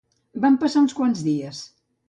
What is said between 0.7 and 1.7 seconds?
uns quants dies